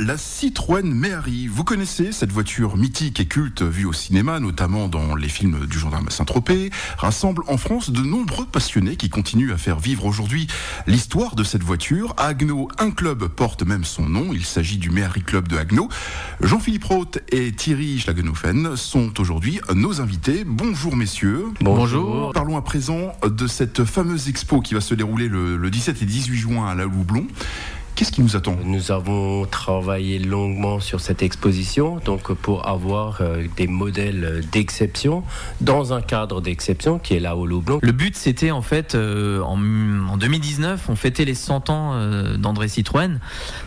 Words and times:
La 0.00 0.18
Citroën 0.18 0.82
Méhari, 0.82 1.46
vous 1.46 1.62
connaissez 1.62 2.10
cette 2.10 2.32
voiture 2.32 2.76
mythique 2.76 3.20
et 3.20 3.26
culte 3.26 3.62
vue 3.62 3.84
au 3.84 3.92
cinéma, 3.92 4.40
notamment 4.40 4.88
dans 4.88 5.14
les 5.14 5.28
films 5.28 5.66
du 5.66 5.78
gendarme 5.78 6.10
Saint-Tropez, 6.10 6.70
rassemble 6.98 7.44
en 7.46 7.56
France 7.58 7.90
de 7.90 8.00
nombreux 8.00 8.44
passionnés 8.44 8.96
qui 8.96 9.08
continuent 9.08 9.52
à 9.52 9.56
faire 9.56 9.78
vivre 9.78 10.04
aujourd'hui 10.04 10.48
l'histoire 10.88 11.36
de 11.36 11.44
cette 11.44 11.62
voiture. 11.62 12.12
À 12.16 12.26
Agno, 12.26 12.66
un 12.78 12.90
club 12.90 13.28
porte 13.28 13.62
même 13.62 13.84
son 13.84 14.08
nom, 14.08 14.32
il 14.32 14.44
s'agit 14.44 14.78
du 14.78 14.90
Méhari 14.90 15.22
Club 15.22 15.46
de 15.46 15.56
Agno. 15.56 15.88
Jean-Philippe 16.40 16.86
Roth 16.86 17.20
et 17.30 17.52
Thierry 17.52 18.00
Schlagenofen 18.00 18.74
sont 18.74 19.20
aujourd'hui 19.20 19.60
nos 19.76 20.00
invités. 20.00 20.42
Bonjour 20.44 20.96
messieurs. 20.96 21.44
Bonjour. 21.60 22.32
Parlons 22.32 22.56
à 22.56 22.62
présent 22.62 23.12
de 23.24 23.46
cette 23.46 23.84
fameuse 23.84 24.28
expo 24.28 24.60
qui 24.60 24.74
va 24.74 24.80
se 24.80 24.94
dérouler 24.94 25.28
le, 25.28 25.56
le 25.56 25.70
17 25.70 26.02
et 26.02 26.04
18 26.04 26.36
juin 26.36 26.66
à 26.66 26.74
la 26.74 26.82
Loublon. 26.82 27.28
Qu'est-ce 27.94 28.10
qui 28.10 28.22
nous 28.22 28.34
attend? 28.34 28.56
Nous 28.64 28.90
avons 28.90 29.46
travaillé 29.46 30.18
longuement 30.18 30.80
sur 30.80 31.00
cette 31.00 31.22
exposition, 31.22 32.00
donc 32.04 32.32
pour 32.32 32.66
avoir 32.66 33.18
euh, 33.20 33.44
des 33.56 33.68
modèles 33.68 34.44
d'exception 34.50 35.22
dans 35.60 35.92
un 35.92 36.02
cadre 36.02 36.40
d'exception 36.40 36.98
qui 36.98 37.14
est 37.14 37.20
là 37.20 37.36
au 37.36 37.46
Loublon. 37.46 37.78
Le 37.82 37.92
but, 37.92 38.16
c'était 38.16 38.50
en 38.50 38.62
fait 38.62 38.96
euh, 38.96 39.40
en, 39.42 39.58
en, 40.08 40.16
2019, 40.16 40.88
on 40.88 40.96
fêtait 40.96 41.24
les 41.24 41.36
100 41.36 41.70
ans 41.70 41.92
euh, 41.94 42.36
d'André 42.36 42.66
Citroën, 42.66 43.20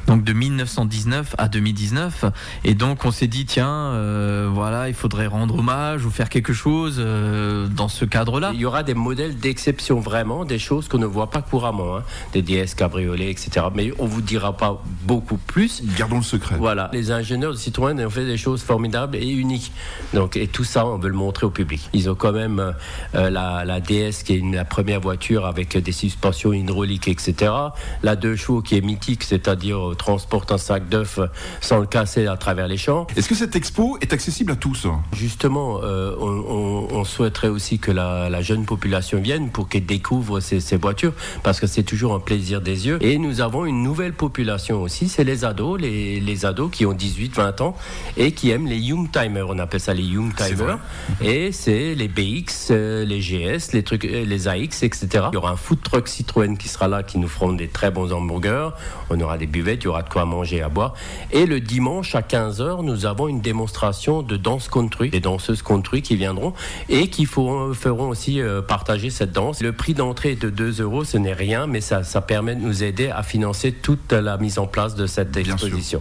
donc 0.08 0.26
de 0.26 0.34
1919 0.34 1.36
à 1.38 1.48
2019, 1.48 2.26
et 2.66 2.74
donc 2.74 3.06
on 3.06 3.12
s'est 3.12 3.28
dit 3.28 3.46
tiens, 3.46 3.70
euh, 3.94 4.50
voilà, 4.52 4.90
il 4.90 4.94
faudrait 4.94 5.28
rendre 5.28 5.60
hommage 5.60 6.06
ou 6.06 6.10
faire 6.10 6.28
quelque 6.28 6.54
chose 6.54 6.98
euh, 7.00 7.68
dans 7.68 7.88
ce 7.88 8.04
cadre-là. 8.04 8.52
Il 8.54 8.60
y 8.60 8.66
aura 8.66 8.84
des 8.84 8.94
modèles 8.94 9.38
d'exception 9.38 10.02
vraiment, 10.02 10.44
des 10.44 10.60
choses 10.60 10.90
qu'on 10.90 10.98
ne 10.98 11.06
voit 11.06 11.30
pas 11.30 11.42
couramment, 11.42 11.96
hein, 11.98 12.04
des 12.34 12.42
DS 12.42 12.76
cabriolets, 12.76 13.32
etc. 13.32 13.68
Mais 13.74 13.94
on 14.00 14.06
vous 14.06 14.17
dira 14.22 14.56
pas 14.56 14.82
beaucoup 15.04 15.38
plus. 15.38 15.84
Gardons 15.98 16.18
le 16.18 16.24
secret. 16.24 16.56
Voilà, 16.58 16.90
les 16.94 17.12
ingénieurs 17.12 17.52
de 17.52 17.58
Citroën 17.58 18.00
ont 18.06 18.10
fait 18.10 18.26
des 18.26 18.38
choses 18.38 18.62
formidables 18.62 19.16
et 19.16 19.30
uniques. 19.30 19.72
Donc, 20.14 20.38
et 20.38 20.48
tout 20.48 20.64
ça, 20.64 20.86
on 20.86 20.98
veut 20.98 21.10
le 21.10 21.16
montrer 21.16 21.46
au 21.46 21.50
public. 21.50 21.90
Ils 21.94 22.10
ont 22.10 22.16
quand 22.16 22.32
même 22.32 22.74
euh, 23.16 23.30
la, 23.30 23.66
la, 23.66 23.80
DS 23.80 24.24
qui 24.24 24.34
est 24.34 24.38
une, 24.38 24.56
la 24.56 24.66
première 24.66 25.00
voiture 25.00 25.46
avec 25.46 25.78
des 25.78 25.92
suspensions 25.92 26.54
hydrauliques, 26.54 27.08
etc. 27.08 27.52
La 28.04 28.16
deux 28.16 28.36
chevaux 28.36 28.62
qui 28.62 28.78
est 28.78 28.82
mythique, 28.82 29.24
c'est-à-dire 29.24 29.92
euh, 29.92 29.96
transporte 29.96 30.52
un 30.52 30.58
sac 30.58 30.90
d'œufs 30.90 31.20
sans 31.62 31.80
le 31.80 31.86
casser 31.86 32.28
à 32.28 32.38
travers 32.38 32.68
les 32.68 32.78
champs. 32.78 33.08
Est-ce 33.16 33.28
que 33.28 33.36
cette 33.36 33.56
expo 33.56 33.98
est 34.02 34.14
accessible 34.14 34.52
à 34.52 34.56
tous? 34.56 34.88
Justement, 35.14 35.80
euh, 35.84 36.16
on, 36.20 36.28
on, 36.28 36.88
on, 37.00 37.04
souhaiterait 37.04 37.48
aussi 37.48 37.80
que 37.80 37.92
la, 37.92 38.30
la, 38.30 38.42
jeune 38.42 38.66
population 38.66 39.20
vienne 39.22 39.50
pour 39.50 39.70
qu'elle 39.70 39.86
découvre 39.86 40.40
ces, 40.40 40.60
ces 40.60 40.78
voitures, 40.78 41.14
parce 41.44 41.60
que 41.60 41.68
c'est 41.68 41.84
toujours 41.84 42.14
un 42.14 42.20
plaisir 42.20 42.62
des 42.62 42.88
yeux. 42.88 42.98
Et 43.02 43.18
nous 43.18 43.42
avons 43.42 43.66
une 43.66 43.84
nouvelle 43.84 44.07
population 44.14 44.82
aussi, 44.82 45.10
c'est 45.10 45.24
les 45.24 45.46
ados, 45.46 45.80
les, 45.80 46.20
les 46.20 46.46
ados 46.46 46.70
qui 46.72 46.86
ont 46.86 46.94
18-20 46.94 47.62
ans 47.64 47.76
et 48.16 48.32
qui 48.32 48.52
aiment 48.52 48.68
les 48.68 48.78
Young 48.78 49.10
Timers. 49.12 49.50
On 49.50 49.60
appelle 49.60 49.80
ça 49.80 49.94
les 49.94 50.04
Young 50.04 50.34
Timers. 50.36 50.80
Et 51.22 51.52
c'est 51.52 51.96
les 51.96 52.08
BX, 52.08 52.72
euh, 52.72 53.06
les 53.06 53.20
GS, 53.20 53.74
les 53.74 53.84
trucs, 53.84 54.06
euh, 54.06 54.26
les 54.26 54.48
AX, 54.48 54.84
etc. 54.84 55.08
Il 55.32 55.36
y 55.36 55.38
aura 55.38 55.52
un 55.52 55.56
food 55.56 55.82
truck 55.82 56.08
Citroën 56.08 56.58
qui 56.58 56.68
sera 56.68 56.88
là, 56.88 57.04
qui 57.04 57.18
nous 57.18 57.28
feront 57.28 57.54
des 57.54 57.68
très 57.68 57.92
bons 57.92 58.12
hamburgers. 58.12 58.70
On 59.10 59.20
aura 59.20 59.38
des 59.38 59.48
buvettes, 59.48 59.84
il 59.84 59.86
y 59.86 59.88
aura 59.88 60.04
de 60.04 60.10
quoi 60.10 60.26
manger, 60.26 60.62
à 60.62 60.70
boire. 60.70 60.94
Et 61.32 61.46
le 61.46 61.60
dimanche 61.60 62.16
à 62.16 62.22
15h, 62.22 62.84
nous 62.84 63.06
avons 63.06 63.28
une 63.28 63.42
démonstration 63.42 64.22
de 64.22 64.38
danse 64.38 64.68
country, 64.68 65.10
des 65.10 65.20
danseuses 65.20 65.62
country 65.62 66.02
qui 66.02 66.16
viendront 66.16 66.54
et 66.90 67.10
qui 67.10 67.26
feront, 67.26 67.74
feront 67.74 68.10
aussi 68.10 68.42
euh, 68.42 68.62
partager 68.62 69.10
cette 69.10 69.32
danse. 69.32 69.62
Le 69.62 69.74
prix 69.74 69.94
d'entrée 69.94 70.32
est 70.32 70.42
de 70.42 70.50
2 70.50 70.82
euros, 70.82 71.04
ce 71.04 71.18
n'est 71.18 71.34
rien, 71.34 71.68
mais 71.68 71.82
ça, 71.82 72.04
ça 72.04 72.22
permet 72.22 72.56
de 72.56 72.62
nous 72.62 72.84
aider 72.84 73.10
à 73.10 73.24
financer 73.24 73.72
toute 73.98 74.14
la 74.14 74.38
mise 74.38 74.60
en 74.60 74.68
place 74.68 74.96
de 74.96 75.08
cette 75.08 75.36
exposition. 75.38 75.96